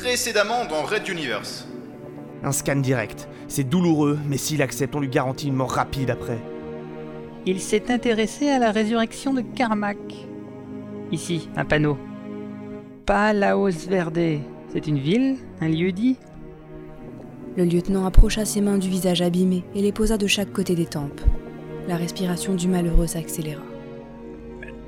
Précédemment 0.00 0.64
dans 0.64 0.84
Red 0.84 1.08
Universe. 1.08 1.66
Un 2.44 2.52
scan 2.52 2.76
direct. 2.76 3.28
C'est 3.48 3.64
douloureux, 3.64 4.16
mais 4.28 4.36
s'il 4.36 4.62
accepte, 4.62 4.94
on 4.94 5.00
lui 5.00 5.08
garantit 5.08 5.48
une 5.48 5.54
mort 5.54 5.72
rapide 5.72 6.10
après. 6.10 6.38
Il 7.46 7.60
s'est 7.60 7.90
intéressé 7.90 8.48
à 8.48 8.60
la 8.60 8.70
résurrection 8.70 9.34
de 9.34 9.40
Carmack. 9.40 9.98
Ici, 11.10 11.48
un 11.56 11.64
panneau. 11.64 11.98
Palaos 13.06 13.88
Verde. 13.88 14.38
C'est 14.72 14.86
une 14.86 15.00
ville 15.00 15.36
Un 15.60 15.68
lieu 15.68 15.90
dit 15.90 16.16
Le 17.56 17.64
lieutenant 17.64 18.06
approcha 18.06 18.44
ses 18.44 18.60
mains 18.60 18.78
du 18.78 18.88
visage 18.88 19.20
abîmé 19.20 19.64
et 19.74 19.82
les 19.82 19.92
posa 19.92 20.16
de 20.16 20.28
chaque 20.28 20.52
côté 20.52 20.76
des 20.76 20.86
tempes. 20.86 21.22
La 21.88 21.96
respiration 21.96 22.54
du 22.54 22.68
malheureux 22.68 23.08
s'accéléra. 23.08 23.62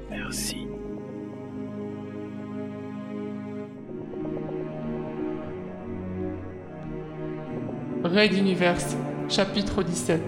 Merci. 0.08 0.69
Raid 8.12 8.32
Universe, 8.32 8.96
chapitre 9.28 9.84
17. 9.84 10.20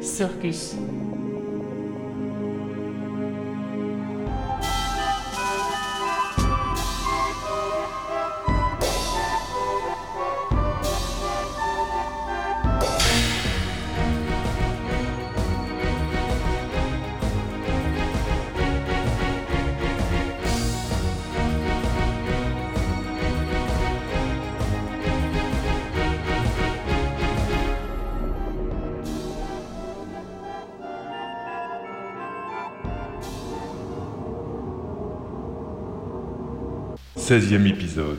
Circus. 0.00 0.74
Seizième 37.26 37.66
épisode. 37.66 38.18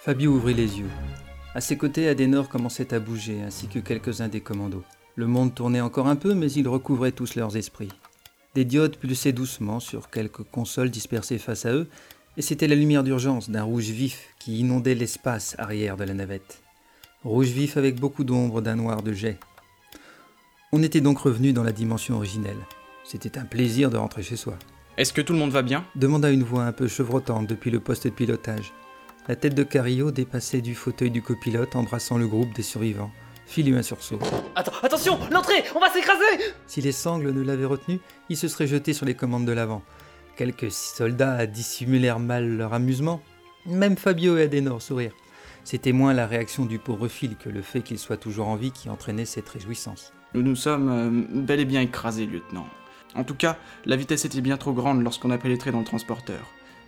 Fabio 0.00 0.30
ouvrit 0.32 0.54
les 0.54 0.78
yeux. 0.78 0.88
À 1.54 1.60
ses 1.60 1.76
côtés, 1.76 2.08
Adenor 2.08 2.48
commençait 2.48 2.92
à 2.92 2.98
bouger, 2.98 3.40
ainsi 3.42 3.68
que 3.68 3.78
quelques-uns 3.78 4.26
des 4.26 4.40
commandos. 4.40 4.82
Le 5.14 5.28
monde 5.28 5.54
tournait 5.54 5.80
encore 5.80 6.08
un 6.08 6.16
peu, 6.16 6.34
mais 6.34 6.50
ils 6.50 6.66
recouvraient 6.66 7.12
tous 7.12 7.36
leurs 7.36 7.56
esprits. 7.56 7.92
Des 8.56 8.64
diodes 8.64 8.96
pulsaient 8.96 9.32
doucement 9.32 9.78
sur 9.78 10.10
quelques 10.10 10.42
consoles 10.42 10.90
dispersées 10.90 11.38
face 11.38 11.64
à 11.64 11.72
eux, 11.72 11.88
et 12.36 12.42
c'était 12.42 12.66
la 12.66 12.74
lumière 12.74 13.04
d'urgence 13.04 13.50
d'un 13.50 13.62
rouge 13.62 13.90
vif 13.90 14.34
qui 14.40 14.58
inondait 14.58 14.96
l'espace 14.96 15.54
arrière 15.58 15.96
de 15.96 16.02
la 16.02 16.14
navette. 16.14 16.60
Rouge 17.22 17.50
vif 17.50 17.76
avec 17.76 18.00
beaucoup 18.00 18.24
d'ombre 18.24 18.60
d'un 18.60 18.74
noir 18.74 19.02
de 19.02 19.12
jet. 19.12 19.38
On 20.72 20.82
était 20.82 21.00
donc 21.00 21.18
revenu 21.18 21.52
dans 21.52 21.62
la 21.62 21.70
dimension 21.70 22.16
originelle. 22.16 22.66
C'était 23.04 23.38
un 23.38 23.44
plaisir 23.44 23.90
de 23.90 23.96
rentrer 23.96 24.24
chez 24.24 24.34
soi. 24.34 24.58
Est-ce 24.96 25.12
que 25.12 25.20
tout 25.20 25.32
le 25.32 25.38
monde 25.38 25.52
va 25.52 25.62
bien? 25.62 25.84
demanda 25.94 26.32
une 26.32 26.42
voix 26.42 26.64
un 26.64 26.72
peu 26.72 26.88
chevrotante 26.88 27.46
depuis 27.46 27.70
le 27.70 27.78
poste 27.78 28.08
de 28.08 28.12
pilotage. 28.12 28.72
La 29.26 29.36
tête 29.36 29.54
de 29.54 29.62
Carillo 29.62 30.10
dépassait 30.10 30.60
du 30.60 30.74
fauteuil 30.74 31.10
du 31.10 31.22
copilote, 31.22 31.76
embrassant 31.76 32.18
le 32.18 32.28
groupe 32.28 32.52
des 32.52 32.62
survivants. 32.62 33.10
Fit 33.46 33.62
lui 33.62 33.74
un 33.74 33.82
sursaut. 33.82 34.18
Attends, 34.54 34.72
attention, 34.82 35.18
l'entrée, 35.30 35.64
on 35.74 35.80
va 35.80 35.90
s'écraser 35.90 36.52
Si 36.66 36.82
les 36.82 36.92
sangles 36.92 37.32
ne 37.32 37.40
l'avaient 37.40 37.64
retenu, 37.64 38.00
il 38.28 38.36
se 38.36 38.48
serait 38.48 38.66
jeté 38.66 38.92
sur 38.92 39.06
les 39.06 39.14
commandes 39.14 39.46
de 39.46 39.52
l'avant. 39.52 39.82
Quelques 40.36 40.70
soldats 40.70 41.46
dissimulèrent 41.46 42.18
mal 42.18 42.54
leur 42.54 42.74
amusement. 42.74 43.22
Même 43.64 43.96
Fabio 43.96 44.36
et 44.36 44.42
Adenor 44.42 44.82
sourirent. 44.82 45.14
C'était 45.64 45.92
moins 45.92 46.12
la 46.12 46.26
réaction 46.26 46.66
du 46.66 46.78
pauvre 46.78 47.08
Phil 47.08 47.36
que 47.36 47.48
le 47.48 47.62
fait 47.62 47.80
qu'il 47.80 47.98
soit 47.98 48.18
toujours 48.18 48.48
en 48.48 48.56
vie 48.56 48.72
qui 48.72 48.90
entraînait 48.90 49.24
cette 49.24 49.48
réjouissance. 49.48 50.12
Nous 50.34 50.42
nous 50.42 50.56
sommes 50.56 50.90
euh, 50.90 51.40
bel 51.40 51.60
et 51.60 51.64
bien 51.64 51.80
écrasés, 51.80 52.26
lieutenant. 52.26 52.66
En 53.14 53.24
tout 53.24 53.36
cas, 53.36 53.56
la 53.86 53.96
vitesse 53.96 54.26
était 54.26 54.42
bien 54.42 54.58
trop 54.58 54.74
grande 54.74 55.02
lorsqu'on 55.02 55.30
a 55.30 55.38
pénétré 55.38 55.70
dans 55.70 55.78
le 55.78 55.84
transporteur. 55.86 56.42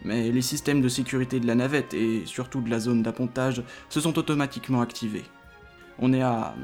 Mais 0.06 0.30
les 0.30 0.40
systèmes 0.40 0.80
de 0.80 0.88
sécurité 0.88 1.40
de 1.40 1.48
la 1.48 1.56
navette 1.56 1.92
et 1.92 2.22
surtout 2.26 2.60
de 2.60 2.70
la 2.70 2.78
zone 2.78 3.02
d'appontage 3.02 3.64
se 3.88 4.00
sont 4.00 4.16
automatiquement 4.20 4.80
activés. 4.80 5.24
On 5.98 6.12
est 6.12 6.22
à 6.22 6.54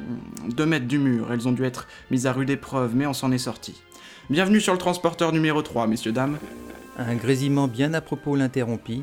2 0.48 0.64
mètres 0.64 0.86
du 0.86 1.00
mur, 1.00 1.32
elles 1.32 1.48
ont 1.48 1.52
dû 1.52 1.64
être 1.64 1.88
mises 2.12 2.28
à 2.28 2.32
rude 2.32 2.50
épreuve, 2.50 2.94
mais 2.94 3.04
on 3.04 3.12
s'en 3.12 3.32
est 3.32 3.38
sorti. 3.38 3.82
Bienvenue 4.30 4.60
sur 4.60 4.72
le 4.72 4.78
transporteur 4.78 5.32
numéro 5.32 5.60
3, 5.60 5.88
messieurs, 5.88 6.12
dames. 6.12 6.38
Un 6.96 7.16
grésillement 7.16 7.66
bien 7.66 7.94
à 7.94 8.00
propos 8.00 8.36
l'interrompit. 8.36 9.02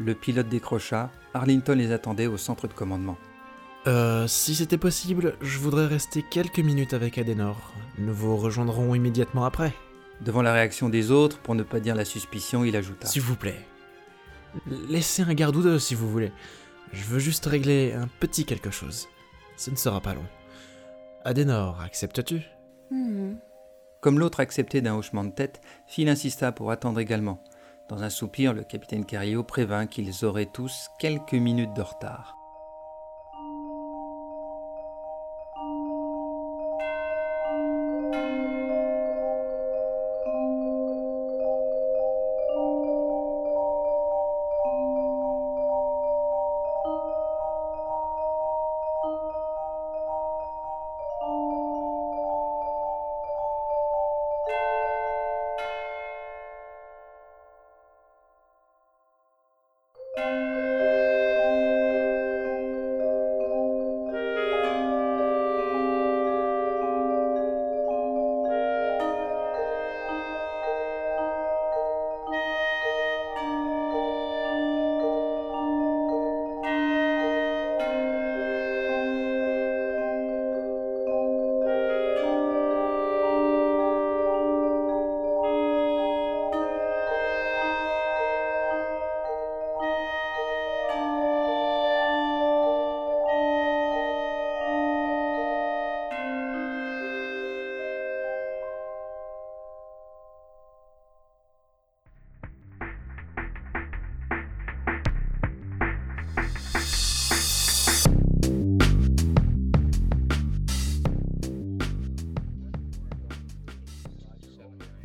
Le 0.00 0.14
pilote 0.14 0.48
décrocha. 0.48 1.10
Arlington 1.34 1.74
les 1.74 1.92
attendait 1.92 2.28
au 2.28 2.38
centre 2.38 2.68
de 2.68 2.72
commandement. 2.72 3.18
Euh, 3.86 4.26
si 4.26 4.54
c'était 4.54 4.78
possible, 4.78 5.36
je 5.42 5.58
voudrais 5.58 5.86
rester 5.86 6.24
quelques 6.30 6.60
minutes 6.60 6.94
avec 6.94 7.18
Adenor. 7.18 7.74
Nous 7.98 8.14
vous 8.14 8.38
rejoindrons 8.38 8.94
immédiatement 8.94 9.44
après. 9.44 9.74
Devant 10.20 10.42
la 10.42 10.52
réaction 10.52 10.88
des 10.88 11.10
autres, 11.10 11.38
pour 11.38 11.54
ne 11.54 11.62
pas 11.62 11.80
dire 11.80 11.94
la 11.94 12.04
suspicion, 12.04 12.64
il 12.64 12.76
ajouta. 12.76 13.06
S'il 13.06 13.22
vous 13.22 13.36
plaît. 13.36 13.66
Laissez 14.88 15.22
un 15.22 15.34
garde 15.34 15.56
ou 15.56 15.62
deux 15.62 15.78
si 15.78 15.94
vous 15.94 16.10
voulez. 16.10 16.32
Je 16.92 17.04
veux 17.04 17.18
juste 17.18 17.44
régler 17.46 17.92
un 17.92 18.08
petit 18.20 18.44
quelque 18.44 18.70
chose. 18.70 19.08
Ce 19.56 19.70
ne 19.70 19.76
sera 19.76 20.00
pas 20.00 20.14
long. 20.14 20.24
Adenor, 21.24 21.80
acceptes-tu? 21.80 22.42
Hmm. 22.90 23.34
Comme 24.00 24.18
l'autre 24.18 24.40
acceptait 24.40 24.80
d'un 24.80 24.94
hochement 24.94 25.24
de 25.24 25.30
tête, 25.30 25.60
Phil 25.86 26.08
insista 26.08 26.52
pour 26.52 26.70
attendre 26.70 27.00
également. 27.00 27.42
Dans 27.88 28.02
un 28.02 28.10
soupir, 28.10 28.52
le 28.52 28.62
capitaine 28.62 29.04
Carillo 29.04 29.42
prévint 29.42 29.86
qu'ils 29.86 30.24
auraient 30.24 30.50
tous 30.52 30.88
quelques 30.98 31.34
minutes 31.34 31.74
de 31.74 31.82
retard. 31.82 32.35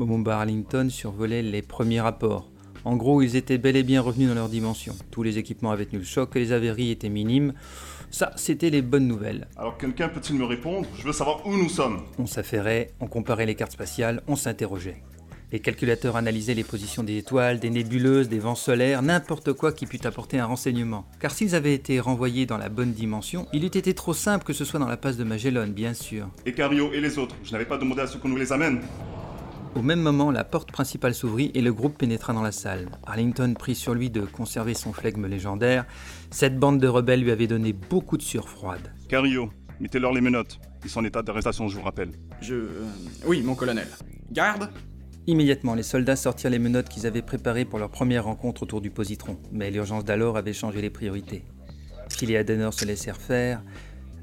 Bomba 0.05 0.37
Arlington 0.37 0.87
survolait 0.89 1.41
les 1.41 1.61
premiers 1.61 2.01
rapports. 2.01 2.49
En 2.83 2.95
gros, 2.95 3.21
ils 3.21 3.35
étaient 3.35 3.59
bel 3.59 3.75
et 3.75 3.83
bien 3.83 4.01
revenus 4.01 4.27
dans 4.27 4.35
leur 4.35 4.49
dimension. 4.49 4.95
Tous 5.11 5.21
les 5.21 5.37
équipements 5.37 5.71
avaient 5.71 5.85
tenu 5.85 5.99
le 5.99 6.05
choc 6.05 6.35
et 6.35 6.39
les 6.39 6.51
avaries 6.51 6.89
étaient 6.89 7.09
minimes. 7.09 7.53
Ça, 8.09 8.31
c'était 8.35 8.71
les 8.71 8.81
bonnes 8.81 9.07
nouvelles. 9.07 9.47
Alors 9.55 9.77
quelqu'un 9.77 10.09
peut-il 10.09 10.35
me 10.35 10.45
répondre? 10.45 10.87
Je 10.97 11.03
veux 11.03 11.13
savoir 11.13 11.45
où 11.45 11.55
nous 11.55 11.69
sommes. 11.69 12.01
On 12.17 12.25
s'affairait, 12.25 12.91
on 12.99 13.07
comparait 13.07 13.45
les 13.45 13.55
cartes 13.55 13.73
spatiales, 13.73 14.23
on 14.27 14.35
s'interrogeait. 14.35 15.01
Les 15.51 15.59
calculateurs 15.59 16.15
analysaient 16.15 16.53
les 16.53 16.63
positions 16.63 17.03
des 17.03 17.17
étoiles, 17.17 17.59
des 17.59 17.69
nébuleuses, 17.69 18.29
des 18.29 18.39
vents 18.39 18.55
solaires, 18.55 19.01
n'importe 19.01 19.51
quoi 19.51 19.73
qui 19.73 19.85
pût 19.85 20.07
apporter 20.07 20.39
un 20.39 20.45
renseignement. 20.45 21.05
Car 21.19 21.31
s'ils 21.31 21.55
avaient 21.55 21.73
été 21.73 21.99
renvoyés 21.99 22.45
dans 22.45 22.57
la 22.57 22.69
bonne 22.69 22.93
dimension, 22.93 23.47
il 23.51 23.65
eût 23.65 23.67
été 23.67 23.93
trop 23.93 24.13
simple 24.13 24.45
que 24.45 24.53
ce 24.53 24.63
soit 24.63 24.79
dans 24.79 24.87
la 24.87 24.95
passe 24.95 25.17
de 25.17 25.25
Magellan, 25.25 25.67
bien 25.67 25.93
sûr. 25.93 26.29
Et 26.45 26.53
Cario 26.53 26.93
et 26.93 27.01
les 27.01 27.19
autres? 27.19 27.35
Je 27.43 27.51
n'avais 27.51 27.65
pas 27.65 27.77
demandé 27.77 28.01
à 28.01 28.07
ce 28.07 28.17
qu'on 28.17 28.29
nous 28.29 28.37
les 28.37 28.53
amène. 28.53 28.79
Au 29.75 29.81
même 29.81 30.01
moment, 30.01 30.31
la 30.31 30.43
porte 30.43 30.71
principale 30.71 31.13
s'ouvrit 31.15 31.49
et 31.53 31.61
le 31.61 31.71
groupe 31.73 31.97
pénétra 31.97 32.33
dans 32.33 32.41
la 32.41 32.51
salle. 32.51 32.89
Arlington 33.05 33.53
prit 33.57 33.73
sur 33.75 33.93
lui 33.93 34.09
de 34.09 34.21
conserver 34.21 34.73
son 34.73 34.91
flegme 34.91 35.27
légendaire. 35.27 35.85
Cette 36.29 36.57
bande 36.59 36.79
de 36.79 36.87
rebelles 36.87 37.21
lui 37.21 37.31
avait 37.31 37.47
donné 37.47 37.71
beaucoup 37.73 38.17
de 38.17 38.21
sueur 38.21 38.49
froide. 38.49 38.91
Cario, 39.07 39.49
mettez-leur 39.79 40.11
les 40.13 40.19
menottes. 40.21 40.59
Ils 40.83 40.89
sont 40.89 40.99
en 40.99 41.05
état 41.05 41.21
d'arrestation, 41.21 41.67
je 41.69 41.77
vous 41.77 41.83
rappelle. 41.83 42.11
Je. 42.41 42.55
euh, 42.55 42.67
Oui, 43.25 43.41
mon 43.43 43.55
colonel. 43.55 43.87
Garde 44.31 44.69
Immédiatement, 45.27 45.75
les 45.75 45.83
soldats 45.83 46.15
sortirent 46.15 46.49
les 46.49 46.59
menottes 46.59 46.89
qu'ils 46.89 47.05
avaient 47.07 47.21
préparées 47.21 47.63
pour 47.65 47.79
leur 47.79 47.91
première 47.91 48.25
rencontre 48.25 48.63
autour 48.63 48.81
du 48.81 48.89
positron. 48.89 49.37
Mais 49.51 49.71
l'urgence 49.71 50.03
d'alors 50.03 50.35
avait 50.35 50.53
changé 50.53 50.81
les 50.81 50.89
priorités. 50.89 51.45
Phil 52.09 52.31
et 52.31 52.37
Adenor 52.37 52.73
se 52.73 52.83
laissèrent 52.85 53.21
faire, 53.21 53.61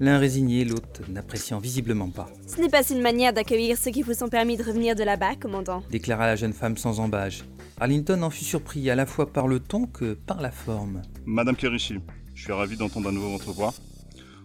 l'un 0.00 0.18
résigné, 0.18 0.64
l'autre 0.64 1.02
n'appréciant 1.08 1.58
visiblement 1.58 2.08
pas, 2.10 2.28
Ce 2.46 2.60
n'est 2.60 2.68
pas 2.68 2.88
une 2.88 3.00
manière 3.02 3.32
d'accueillir 3.32 3.76
ceux 3.76 3.90
qui 3.90 4.02
vous 4.02 4.14
sont 4.14 4.28
permis 4.28 4.56
de 4.56 4.62
revenir 4.62 4.94
de 4.94 5.02
là-bas, 5.04 5.34
commandant. 5.40 5.82
déclara 5.90 6.26
la 6.26 6.36
jeune 6.36 6.52
femme 6.52 6.76
sans 6.76 7.00
embâge. 7.00 7.44
Arlington 7.80 8.22
en 8.22 8.30
fut 8.30 8.44
surpris 8.44 8.90
à 8.90 8.94
la 8.96 9.06
fois 9.06 9.32
par 9.32 9.46
le 9.46 9.60
ton 9.60 9.86
que 9.86 10.14
par 10.14 10.40
la 10.40 10.50
forme. 10.50 11.02
Madame 11.26 11.56
Kerishi, 11.56 11.98
je 12.34 12.42
suis 12.42 12.52
ravi 12.52 12.76
d'entendre 12.76 13.08
à 13.08 13.12
nouveau 13.12 13.30
votre 13.30 13.52
voix. 13.52 13.72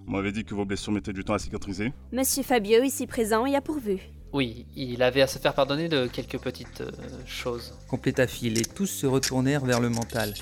On 0.07 0.11
m'avait 0.11 0.31
dit 0.31 0.43
que 0.43 0.53
vos 0.53 0.65
blessures 0.65 0.91
mettaient 0.91 1.13
du 1.13 1.23
temps 1.23 1.33
à 1.33 1.39
cicatriser. 1.39 1.93
Monsieur 2.11 2.43
Fabio, 2.43 2.83
ici 2.83 3.07
présent, 3.07 3.45
y 3.45 3.55
a 3.55 3.61
pourvu. 3.61 3.99
Oui, 4.33 4.65
il 4.75 5.01
avait 5.01 5.21
à 5.21 5.27
se 5.27 5.37
faire 5.39 5.53
pardonner 5.53 5.87
de 5.87 6.07
quelques 6.07 6.39
petites 6.39 6.81
euh, 6.81 6.91
choses. 7.25 7.73
Compléta 7.87 8.25
Phil 8.27 8.57
et 8.59 8.65
tous 8.65 8.87
se 8.87 9.05
retournèrent 9.05 9.63
vers 9.63 9.79
le 9.79 9.89
mental. 9.89 10.33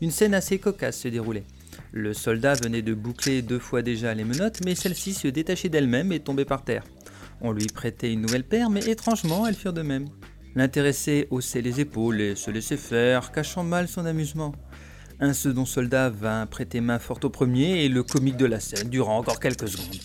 Une 0.00 0.10
scène 0.10 0.34
assez 0.34 0.58
cocasse 0.58 1.00
se 1.00 1.08
déroulait. 1.08 1.44
Le 1.92 2.12
soldat 2.12 2.54
venait 2.54 2.82
de 2.82 2.94
boucler 2.94 3.42
deux 3.42 3.58
fois 3.58 3.82
déjà 3.82 4.12
les 4.14 4.24
menottes, 4.24 4.60
mais 4.64 4.74
celle-ci 4.74 5.14
se 5.14 5.28
détachait 5.28 5.68
d'elle-même 5.68 6.12
et 6.12 6.20
tombait 6.20 6.44
par 6.44 6.64
terre. 6.64 6.84
On 7.40 7.52
lui 7.52 7.66
prêtait 7.66 8.12
une 8.12 8.20
nouvelle 8.20 8.44
paire, 8.44 8.68
mais 8.68 8.84
étrangement, 8.84 9.46
elles 9.46 9.54
furent 9.54 9.72
de 9.72 9.82
même. 9.82 10.08
L'intéressé 10.54 11.28
haussait 11.30 11.62
les 11.62 11.80
épaules 11.80 12.20
et 12.20 12.34
se 12.34 12.50
laissait 12.50 12.76
faire, 12.76 13.32
cachant 13.32 13.62
mal 13.62 13.88
son 13.88 14.04
amusement. 14.06 14.54
Un 15.20 15.32
second 15.32 15.64
soldat 15.64 16.10
vint 16.10 16.46
prêter 16.46 16.80
main 16.80 16.98
forte 16.98 17.24
au 17.24 17.30
premier 17.30 17.84
et 17.84 17.88
le 17.88 18.02
comique 18.02 18.36
de 18.36 18.46
la 18.46 18.60
scène 18.60 18.88
durant 18.88 19.18
encore 19.18 19.40
quelques 19.40 19.68
secondes. 19.68 20.00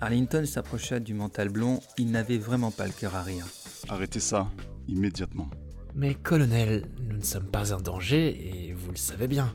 Arlington 0.00 0.44
s'approcha 0.44 1.00
du 1.00 1.14
mental 1.14 1.48
blond, 1.48 1.80
il 1.96 2.10
n'avait 2.10 2.38
vraiment 2.38 2.70
pas 2.70 2.86
le 2.86 2.92
cœur 2.92 3.14
à 3.14 3.22
rire. 3.22 3.46
Arrêtez 3.88 4.20
ça, 4.20 4.50
immédiatement. 4.88 5.48
Mais 5.94 6.14
colonel, 6.14 6.86
nous 7.08 7.16
ne 7.16 7.22
sommes 7.22 7.46
pas 7.46 7.72
un 7.72 7.80
danger 7.80 8.68
et 8.68 8.72
vous 8.72 8.90
le 8.90 8.96
savez 8.96 9.28
bien. 9.28 9.54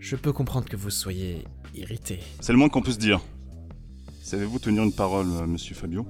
Je 0.00 0.16
peux 0.16 0.32
comprendre 0.32 0.66
que 0.66 0.76
vous 0.76 0.88
soyez 0.90 1.44
irrité. 1.74 2.20
C'est 2.40 2.52
le 2.52 2.58
moins 2.58 2.70
qu'on 2.70 2.80
puisse 2.80 2.98
dire. 2.98 3.20
Savez-vous 4.22 4.58
tenir 4.58 4.82
une 4.82 4.94
parole, 4.94 5.26
euh, 5.30 5.46
monsieur 5.46 5.74
Fabio? 5.74 6.06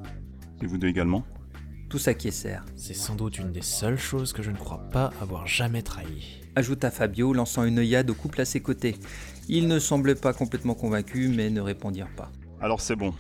Et 0.63 0.67
vous 0.67 0.79
deux 0.79 0.87
également? 0.89 1.25
Tous 1.89 2.07
acquiescèrent, 2.07 2.65
C'est 2.77 2.95
sans 2.95 3.17
doute 3.17 3.39
une 3.39 3.51
des 3.51 3.63
seules 3.63 3.99
choses 3.99 4.33
que 4.33 4.45
je 4.45 4.53
ne 4.53 4.57
crois 4.57 4.89
pas 4.93 5.11
avoir 5.21 5.49
jamais 5.49 5.83
trahi. 5.83 6.41
ajouta 6.55 6.91
Fabio, 6.93 7.33
lançant 7.33 7.65
une 7.65 7.81
œillade 7.81 8.09
au 8.11 8.15
couple 8.15 8.41
à 8.41 8.45
ses 8.45 8.61
côtés. 8.61 8.95
Ils 9.49 9.67
ne 9.67 9.81
semblaient 9.81 10.15
pas 10.15 10.33
complètement 10.33 10.75
convaincus, 10.75 11.35
mais 11.35 11.51
ne 11.51 11.61
répondirent 11.61 12.15
pas. 12.15 12.31
Alors 12.61 12.81
c'est 12.81 12.95
bon. 12.95 13.13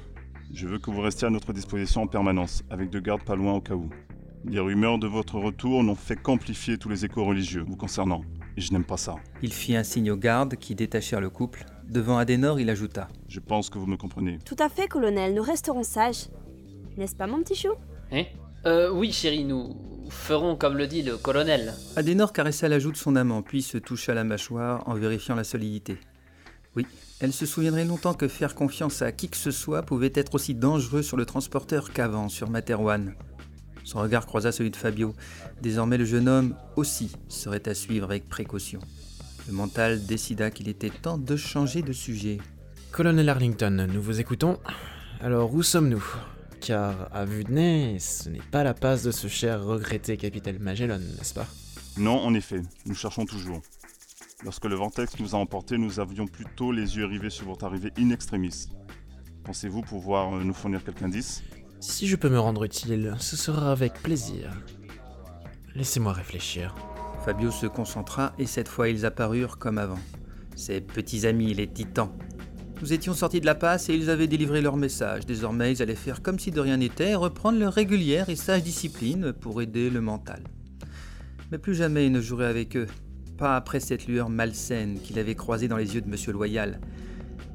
Je 0.55 0.69
veux 0.69 0.79
que 0.79 0.93
vous 0.93 1.01
restiez 1.01 1.27
à 1.27 1.31
notre 1.31 1.53
disposition 1.53 2.03
en 2.03 2.07
permanence, 2.07 2.63
avec 2.71 2.91
deux 2.91 3.01
gardes 3.01 3.25
pas 3.25 3.35
loin 3.35 3.55
au 3.55 3.61
cas 3.61 3.75
où. 3.75 3.91
Les 4.45 4.61
rumeurs 4.61 4.99
de 4.99 5.09
votre 5.09 5.35
retour 5.39 5.83
n'ont 5.83 5.97
fait 5.97 6.17
qu'amplifier 6.17 6.79
tous 6.79 6.89
les 6.89 7.05
échos 7.05 7.25
religieux 7.25 7.65
vous 7.67 7.77
concernant, 7.77 8.23
je 8.61 8.73
n'aime 8.73 8.85
pas 8.85 8.97
ça. 8.97 9.17
Il 9.43 9.53
fit 9.53 9.77
un 9.77 9.83
signe 9.83 10.11
aux 10.11 10.17
gardes 10.17 10.57
qui 10.57 10.75
détachèrent 10.75 11.21
le 11.21 11.31
couple. 11.31 11.65
Devant 11.89 12.19
Adenor, 12.19 12.61
il 12.61 12.71
ajouta 12.71 13.09
Je 13.29 13.41
pense 13.41 13.71
que 13.71 13.79
vous 13.79 13.87
me 13.87 13.97
comprenez. 13.97 14.39
Tout 14.45 14.57
à 14.59 14.69
fait, 14.69 14.87
colonel, 14.89 15.35
nous 15.35 15.43
resterons 15.43 15.83
sages. 15.83 16.29
N'est-ce 16.97 17.17
pas, 17.17 17.27
mon 17.27 17.41
petit 17.43 17.55
chou? 17.55 17.73
Hein? 18.12 18.25
Euh, 18.67 18.91
oui, 18.93 19.12
chérie, 19.12 19.45
nous 19.45 19.75
ferons 20.11 20.57
comme 20.57 20.77
le 20.77 20.87
dit 20.87 21.03
le 21.03 21.17
colonel. 21.17 21.73
Adenor 21.97 22.33
caressa 22.33 22.69
la 22.69 22.79
joue 22.79 22.93
de 22.93 22.97
son 22.97 23.17
amant, 23.17 23.43
puis 23.43 23.62
se 23.62 23.79
toucha 23.79 24.12
la 24.15 24.25
mâchoire 24.25 24.87
en 24.87 24.95
vérifiant 24.95 25.35
la 25.35 25.45
solidité. 25.45 25.99
Oui, 26.77 26.87
elle 27.21 27.33
se 27.33 27.47
souviendrait 27.47 27.85
longtemps 27.85 28.15
que 28.15 28.29
faire 28.29 28.55
confiance 28.55 29.03
à 29.03 29.11
qui 29.11 29.29
que 29.29 29.37
ce 29.37 29.51
soit 29.51 29.83
pouvait 29.83 30.12
être 30.15 30.35
aussi 30.35 30.55
dangereux 30.55 31.03
sur 31.03 31.17
le 31.17 31.27
transporteur 31.27 31.93
qu'avant 31.93 32.29
sur 32.29 32.49
Materwan. 32.51 33.15
Son 33.85 34.00
regard 34.00 34.27
croisa 34.27 34.53
celui 34.53 34.71
de 34.71 34.77
Fabio. 34.77 35.15
Désormais, 35.62 35.99
le 35.99 36.05
jeune 36.05 36.29
homme 36.29 36.55
aussi 36.77 37.11
serait 37.29 37.69
à 37.69 37.75
suivre 37.75 38.06
avec 38.06 38.29
précaution. 38.29 38.81
Le 39.49 39.53
mental 39.53 40.05
décida 40.06 40.50
qu'il 40.50 40.69
était 40.69 40.91
temps 40.91 41.19
de 41.19 41.37
changer 41.37 41.82
de 41.82 41.93
sujet. 41.93 42.38
Colonel 42.93 43.29
Arlington, 43.29 43.87
nous 43.93 44.03
vous 44.03 44.21
écoutons. 44.21 44.59
Alors 45.21 45.55
où 45.55 45.62
sommes-nous? 45.62 46.05
Car 46.61 47.09
à 47.12 47.25
vue 47.25 47.44
de 47.44 47.53
nez, 47.53 47.99
ce 47.99 48.29
n'est 48.29 48.43
pas 48.50 48.65
la 48.65 48.75
passe 48.75 49.03
de 49.03 49.11
ce 49.11 49.29
cher 49.29 49.65
regretté 49.65 50.17
capitaine 50.17 50.59
Magellan, 50.59 50.99
n'est-ce 50.99 51.35
pas? 51.35 51.47
Non, 51.97 52.19
en 52.19 52.35
effet, 52.35 52.62
nous 52.87 52.94
cherchons 52.94 53.25
toujours. 53.25 53.62
Lorsque 54.44 54.65
le 54.65 54.75
vortex 54.75 55.19
nous 55.19 55.35
a 55.35 55.38
emportés, 55.38 55.79
nous 55.79 56.00
avions 56.00 56.26
plutôt 56.26 56.73
les 56.73 56.97
yeux 56.97 57.06
rivés 57.06 57.31
sur 57.31 57.47
votre 57.47 57.65
arrivée 57.65 57.93
in 57.99 58.11
extremis. 58.11 58.69
Pensez-vous 59.44 59.83
pouvoir 59.83 60.35
euh, 60.35 60.44
nous 60.44 60.55
fournir 60.55 60.85
quelques 60.85 61.03
indice 61.03 61.43
Si 61.81 62.06
je 62.06 62.17
peux 62.17 62.29
me 62.29 62.38
rendre 62.38 62.65
utile, 62.65 63.15
ce 63.19 63.37
sera 63.37 63.73
avec 63.73 63.94
plaisir. 63.94 64.50
Laissez-moi 65.75 66.12
réfléchir. 66.12 66.75
Fabio 67.25 67.50
se 67.50 67.67
concentra 67.67 68.35
et 68.38 68.44
cette 68.44 68.69
fois 68.69 68.91
ils 68.91 69.06
apparurent 69.06 69.56
comme 69.56 69.79
avant. 69.79 69.99
Ses 70.56 70.82
petits 70.82 71.27
amis, 71.27 71.55
les 71.55 71.67
titans. 71.67 72.12
Nous 72.82 72.93
étions 72.93 73.15
sortis 73.15 73.41
de 73.41 73.47
la 73.47 73.55
passe 73.55 73.88
et 73.88 73.94
ils 73.94 74.11
avaient 74.11 74.27
délivré 74.27 74.61
leur 74.61 74.77
message. 74.77 75.25
Désormais, 75.25 75.73
ils 75.73 75.81
allaient 75.81 75.94
faire 75.94 76.21
comme 76.21 76.38
si 76.38 76.50
de 76.50 76.61
rien 76.61 76.77
n'était 76.77 77.11
et 77.11 77.15
reprendre 77.15 77.59
leur 77.59 77.73
régulière 77.73 78.29
et 78.29 78.37
sage 78.37 78.62
discipline 78.62 79.33
pour 79.33 79.62
aider 79.62 79.88
le 79.88 80.03
mental. 80.03 80.43
Mais 81.50 81.59
plus 81.59 81.75
jamais 81.75 82.06
il 82.06 82.12
ne 82.12 82.21
jouerait 82.21 82.47
avec 82.47 82.76
eux. 82.76 82.88
Pas 83.38 83.56
après 83.56 83.81
cette 83.81 84.06
lueur 84.06 84.29
malsaine 84.29 85.00
qu'il 85.00 85.19
avait 85.19 85.35
croisée 85.35 85.67
dans 85.67 85.79
les 85.79 85.94
yeux 85.94 86.03
de 86.03 86.11
Monsieur 86.11 86.33
Loyal. 86.33 86.79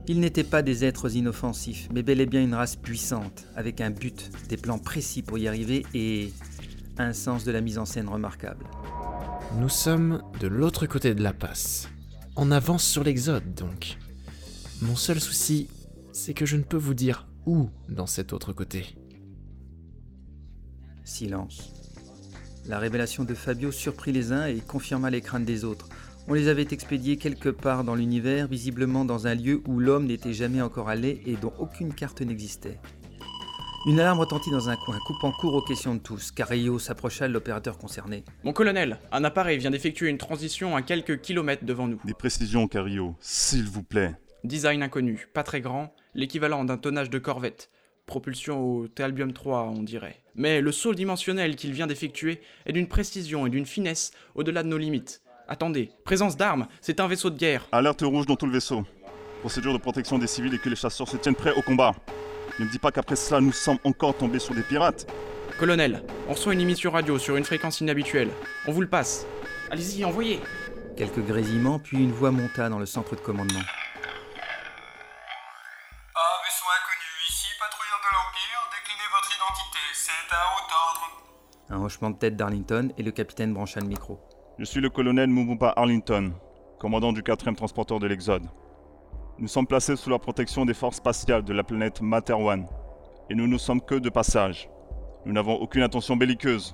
Ils 0.08 0.20
n'étaient 0.20 0.44
pas 0.44 0.62
des 0.62 0.86
êtres 0.86 1.16
inoffensifs, 1.16 1.90
mais 1.92 2.04
bel 2.04 2.22
et 2.22 2.28
bien 2.28 2.44
une 2.44 2.54
race 2.54 2.76
puissante, 2.76 3.46
avec 3.56 3.82
un 3.82 3.90
but, 3.90 4.30
des 4.50 4.58
plans 4.58 4.78
précis 4.78 5.24
pour 5.24 5.40
y 5.40 5.48
arriver 5.48 5.84
et 5.96 6.32
un 7.00 7.12
sens 7.12 7.44
de 7.44 7.52
la 7.52 7.62
mise 7.62 7.80
en 7.80 7.86
scène 7.86 8.08
remarquable. 8.08 8.66
Nous 9.58 9.70
sommes 9.70 10.22
de 10.40 10.48
l'autre 10.48 10.86
côté 10.86 11.16
de 11.16 11.24
la 11.24 11.34
passe. 11.34 11.90
En 12.36 12.52
avance 12.52 12.86
sur 12.86 13.04
l'Exode, 13.04 13.56
donc. 13.56 13.98
Mon 14.82 14.96
seul 14.96 15.20
souci, 15.20 15.70
c'est 16.12 16.34
que 16.34 16.46
je 16.46 16.58
ne 16.58 16.64
peux 16.64 16.78
vous 16.78 16.94
dire 16.94 17.28
où 17.48 17.70
dans 17.90 18.08
cet 18.08 18.32
autre 18.32 18.54
côté. 18.54 18.96
Silence. 21.04 21.72
La 22.68 22.78
révélation 22.78 23.24
de 23.24 23.34
Fabio 23.34 23.72
surprit 23.72 24.12
les 24.12 24.32
uns 24.32 24.46
et 24.46 24.60
confirma 24.60 25.10
les 25.10 25.22
craintes 25.22 25.46
des 25.46 25.64
autres. 25.64 25.90
On 26.28 26.34
les 26.34 26.48
avait 26.48 26.66
expédiés 26.72 27.18
quelque 27.18 27.50
part 27.50 27.84
dans 27.84 27.94
l'univers, 27.94 28.48
visiblement 28.48 29.06
dans 29.06 29.28
un 29.28 29.36
lieu 29.36 29.62
où 29.68 29.80
l'homme 29.80 30.08
n'était 30.08 30.34
jamais 30.34 30.60
encore 30.60 30.90
allé 30.90 31.22
et 31.28 31.36
dont 31.36 31.54
aucune 31.60 31.94
carte 31.94 32.22
n'existait. 32.22 32.80
Une 33.86 34.00
alarme 34.00 34.22
retentit 34.22 34.50
dans 34.50 34.68
un 34.68 34.76
coin, 34.76 34.98
coupant 35.06 35.32
court 35.32 35.54
aux 35.54 35.62
questions 35.62 35.94
de 35.94 36.00
tous. 36.00 36.32
Carillo 36.32 36.80
s'approcha 36.80 37.28
de 37.28 37.34
l'opérateur 37.34 37.78
concerné. 37.78 38.24
Mon 38.44 38.54
colonel, 38.54 38.98
un 39.12 39.24
appareil 39.24 39.60
vient 39.60 39.70
d'effectuer 39.70 40.10
une 40.10 40.18
transition 40.18 40.76
à 40.76 40.82
quelques 40.82 41.22
kilomètres 41.22 41.64
devant 41.64 41.88
nous. 41.88 42.02
Des 42.06 42.16
précisions, 42.16 42.68
Cario, 42.68 43.16
s'il 43.20 43.66
vous 43.66 43.84
plaît. 43.84 44.16
Design 44.44 44.82
inconnu, 44.82 45.28
pas 45.32 45.44
très 45.44 45.62
grand, 45.62 45.94
l'équivalent 46.16 46.66
d'un 46.66 46.78
tonnage 46.78 47.12
de 47.12 47.20
corvette. 47.20 47.70
Propulsion 48.08 48.64
au 48.64 48.88
Thalbium 48.88 49.32
3, 49.32 49.72
on 49.76 49.84
dirait. 49.84 50.24
Mais 50.34 50.62
le 50.62 50.72
saut 50.72 50.96
dimensionnel 50.96 51.56
qu'il 51.56 51.72
vient 51.72 51.86
d'effectuer 51.86 52.42
est 52.66 52.74
d'une 52.74 52.88
précision 52.88 53.46
et 53.46 53.52
d'une 53.52 53.68
finesse 53.68 54.12
au-delà 54.34 54.64
de 54.64 54.70
nos 54.70 54.80
limites. 54.80 55.22
Attendez, 55.48 55.92
présence 56.04 56.36
d'armes, 56.36 56.68
c'est 56.82 57.00
un 57.00 57.08
vaisseau 57.08 57.30
de 57.30 57.38
guerre. 57.38 57.68
Alerte 57.72 58.02
rouge 58.02 58.26
dans 58.26 58.36
tout 58.36 58.48
le 58.48 58.52
vaisseau. 58.52 58.84
Procédure 59.42 59.74
de 59.74 59.78
protection 59.78 60.18
des 60.18 60.26
civils 60.26 60.54
et 60.56 60.58
que 60.58 60.70
les 60.70 60.76
chasseurs 60.76 61.08
se 61.08 61.18
tiennent 61.18 61.36
prêts 61.36 61.54
au 61.56 61.62
combat. 61.62 61.94
Ne 62.58 62.66
me 62.66 62.72
dis 62.72 62.80
pas 62.80 62.92
qu'après 62.92 63.16
cela, 63.16 63.42
nous 63.42 63.52
sommes 63.52 63.78
encore 63.84 64.18
tombés 64.18 64.40
sur 64.40 64.56
des 64.56 64.64
pirates. 64.64 65.06
Colonel, 65.60 66.04
on 66.28 66.34
reçoit 66.34 66.54
une 66.54 66.62
émission 66.62 66.90
radio 66.90 67.20
sur 67.20 67.36
une 67.36 67.44
fréquence 67.44 67.80
inhabituelle. 67.80 68.30
On 68.66 68.72
vous 68.72 68.82
le 68.82 68.88
passe. 68.88 69.28
Allez-y, 69.70 70.04
envoyez. 70.04 70.42
Quelques 70.98 71.24
grésillements, 71.24 71.78
puis 71.78 71.98
une 71.98 72.12
voix 72.12 72.32
monta 72.32 72.68
dans 72.68 72.80
le 72.80 72.88
centre 72.88 73.16
de 73.16 73.22
commandement. 73.22 73.62
Ah, 76.16 76.42
vaisseau 76.44 76.66
inconnu, 76.66 77.12
ici, 77.30 77.48
patrouilleur 77.60 78.00
de 78.02 78.10
l'Empire, 78.16 78.68
déclinez 78.72 79.10
votre 79.14 79.30
identité, 79.38 79.80
c'est 79.94 80.34
un 80.34 80.46
haut 80.56 80.66
ordre. 80.90 81.06
Un 81.70 81.86
hochement 81.86 82.10
de 82.10 82.18
tête 82.18 82.36
d'Arlington 82.36 82.92
et 82.98 83.04
le 83.04 83.12
capitaine 83.12 83.54
brancha 83.54 83.80
le 83.80 83.88
micro. 83.88 84.20
Je 84.58 84.64
suis 84.64 84.80
le 84.80 84.90
colonel 84.90 85.30
Mumumba 85.30 85.74
Arlington, 85.76 86.32
commandant 86.80 87.12
du 87.12 87.22
4e 87.22 87.56
transporteur 87.56 88.00
de 88.00 88.08
l'Exode. 88.08 88.46
Nous 89.38 89.50
sommes 89.50 89.68
placés 89.68 89.98
sous 89.98 90.10
la 90.10 90.18
protection 90.18 90.66
des 90.66 90.74
forces 90.74 90.96
spatiales 90.96 91.44
de 91.44 91.52
la 91.52 91.64
planète 91.64 92.02
Materwan. 92.02 92.66
Et 93.30 93.36
nous 93.36 93.48
ne 93.48 93.58
sommes 93.58 93.82
que 93.82 93.96
de 93.96 94.10
passage. 94.10 94.70
Nous 95.26 95.34
n'avons 95.34 95.56
aucune 95.56 95.82
intention 95.82 96.16
belliqueuse. 96.16 96.74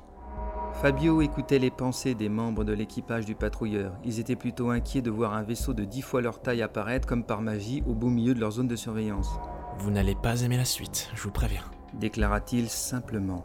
Fabio 0.73 1.21
écoutait 1.21 1.57
les 1.57 1.71
pensées 1.71 2.13
des 2.13 2.29
membres 2.29 2.63
de 2.63 2.73
l'équipage 2.73 3.25
du 3.25 3.33
patrouilleur. 3.33 3.93
Ils 4.05 4.19
étaient 4.19 4.35
plutôt 4.35 4.69
inquiets 4.69 5.01
de 5.01 5.09
voir 5.09 5.33
un 5.33 5.41
vaisseau 5.41 5.73
de 5.73 5.83
dix 5.83 6.03
fois 6.03 6.21
leur 6.21 6.39
taille 6.39 6.61
apparaître 6.61 7.07
comme 7.07 7.23
par 7.23 7.41
magie 7.41 7.81
au 7.87 7.95
beau 7.95 8.09
milieu 8.09 8.35
de 8.35 8.39
leur 8.39 8.51
zone 8.51 8.67
de 8.67 8.75
surveillance. 8.75 9.39
Vous 9.79 9.89
n'allez 9.89 10.15
pas 10.15 10.41
aimer 10.43 10.57
la 10.57 10.65
suite, 10.65 11.09
je 11.15 11.23
vous 11.23 11.31
préviens. 11.31 11.65
Déclara-t-il 11.95 12.69
simplement. 12.69 13.43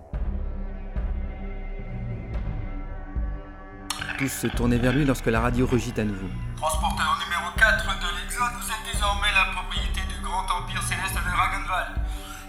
Tous 4.18 4.28
se 4.28 4.46
tournaient 4.46 4.78
vers 4.78 4.92
lui 4.94 5.04
lorsque 5.04 5.26
la 5.26 5.40
radio 5.40 5.66
rugit 5.66 5.92
à 5.98 6.04
nouveau. 6.04 6.28
Transporteur 6.56 7.18
numéro 7.22 7.52
4 7.58 7.84
de 7.84 8.06
l'Exode, 8.16 8.52
vous 8.58 8.70
êtes 8.70 8.94
désormais 8.94 9.28
la 9.34 9.52
propriété 9.52 10.00
du 10.08 10.24
grand 10.24 10.44
empire 10.56 10.82
céleste 10.82 11.14
de 11.14 11.36
Ragenval. 11.36 12.00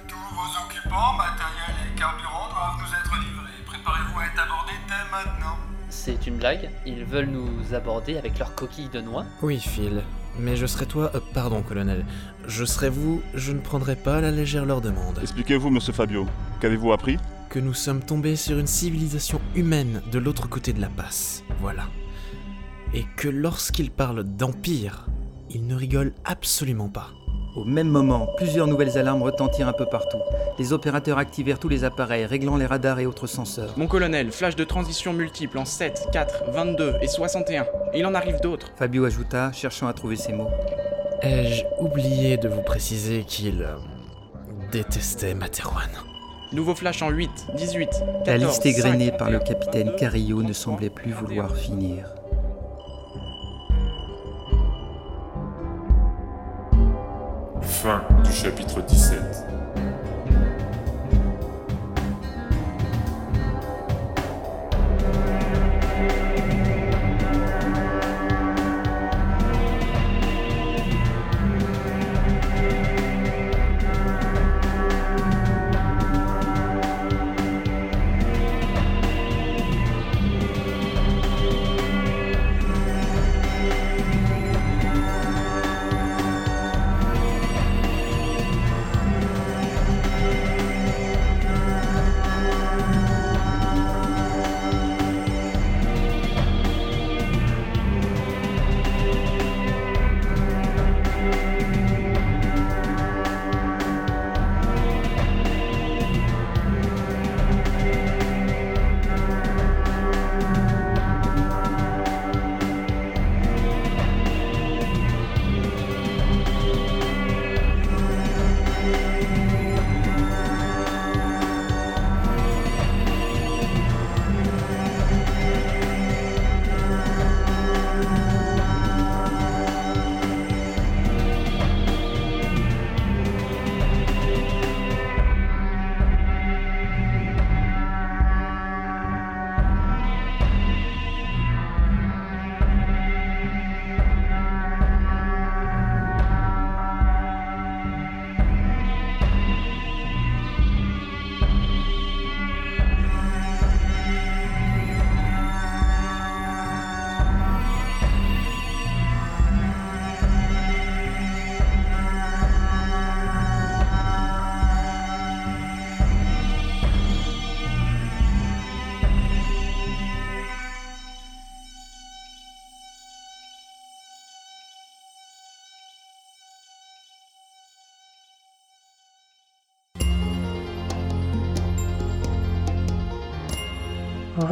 Tous 0.07 0.15
vos 0.15 0.63
occupants, 0.63 1.13
matériel 1.17 1.75
et 1.85 1.99
carburant 1.99 2.47
doivent 2.49 2.77
nous 2.79 2.93
être 2.95 3.15
livrés. 3.19 3.63
Préparez-vous 3.65 4.17
à 4.17 4.25
être 4.27 4.39
abordés 4.41 4.79
dès 4.87 5.11
maintenant. 5.11 5.57
C'est 5.89 6.25
une 6.25 6.37
blague 6.37 6.69
Ils 6.85 7.03
veulent 7.03 7.31
nous 7.31 7.73
aborder 7.73 8.17
avec 8.17 8.39
leurs 8.39 8.55
coquilles 8.55 8.89
de 8.89 9.01
noix 9.01 9.25
Oui, 9.41 9.59
Phil. 9.59 10.03
Mais 10.39 10.55
je 10.55 10.67
serai 10.67 10.85
toi, 10.85 11.11
euh, 11.15 11.19
pardon, 11.33 11.63
colonel. 11.63 12.05
Je 12.47 12.63
serai 12.63 12.89
vous, 12.89 13.21
je 13.33 13.51
ne 13.51 13.59
prendrai 13.59 13.97
pas 13.97 14.17
à 14.17 14.21
la 14.21 14.31
légère 14.31 14.65
leur 14.65 14.79
demande. 14.79 15.19
Expliquez-vous, 15.21 15.69
monsieur 15.69 15.91
Fabio. 15.91 16.27
Qu'avez-vous 16.61 16.93
appris? 16.93 17.17
Que 17.49 17.59
nous 17.59 17.73
sommes 17.73 18.03
tombés 18.03 18.35
sur 18.35 18.59
une 18.59 18.67
civilisation 18.67 19.39
humaine 19.55 20.01
de 20.11 20.19
l'autre 20.19 20.49
côté 20.49 20.73
de 20.73 20.81
la 20.81 20.89
passe. 20.89 21.43
Voilà. 21.61 21.83
Et 22.93 23.05
que 23.15 23.29
lorsqu'ils 23.29 23.91
parlent 23.91 24.23
d'empire, 24.23 25.07
ils 25.49 25.65
ne 25.65 25.75
rigolent 25.75 26.13
absolument 26.25 26.89
pas. 26.89 27.11
Au 27.55 27.63
même 27.63 27.87
moment, 27.87 28.27
plusieurs 28.35 28.67
nouvelles 28.67 28.97
alarmes 28.97 29.23
retentirent 29.23 29.69
un 29.69 29.73
peu 29.73 29.85
partout. 29.85 30.19
Les 30.59 30.73
opérateurs 30.73 31.17
activèrent 31.17 31.57
tous 31.57 31.69
les 31.69 31.85
appareils, 31.85 32.25
réglant 32.25 32.57
les 32.57 32.65
radars 32.65 32.99
et 32.99 33.05
autres 33.05 33.27
senseurs. 33.27 33.73
Mon 33.77 33.87
colonel, 33.87 34.31
flash 34.31 34.55
de 34.55 34.63
transition 34.63 35.13
multiple 35.13 35.57
en 35.57 35.65
7, 35.65 36.09
4, 36.11 36.51
22 36.51 36.95
et 37.01 37.07
61. 37.07 37.63
Et 37.93 37.99
il 37.99 38.05
en 38.05 38.13
arrive 38.13 38.39
d'autres. 38.41 38.71
Fabio 38.75 39.05
ajouta, 39.05 39.53
cherchant 39.53 39.87
à 39.87 39.93
trouver 39.93 40.17
ses 40.17 40.33
mots. 40.33 40.49
Ai-je 41.21 41.63
oublié 41.79 42.37
de 42.37 42.49
vous 42.49 42.61
préciser 42.61 43.23
qu'il 43.23 43.63
euh, 43.63 43.77
détestait 44.71 45.33
Materwan 45.33 45.89
Nouveau 46.53 46.75
flash 46.75 47.01
en 47.01 47.09
8, 47.09 47.29
18, 47.57 47.85
14, 47.89 48.03
La 48.25 48.37
liste 48.37 48.65
égrenée 48.65 49.09
5, 49.09 49.17
par 49.17 49.29
le 49.29 49.39
capitaine 49.39 49.93
Carillo 49.97 50.41
ne 50.43 50.53
semblait 50.53 50.89
plus 50.89 51.11
vouloir 51.11 51.53
finir. 51.55 52.05
Fin 57.61 58.01
du 58.23 58.31
chapitre 58.31 58.81
17. 58.81 59.19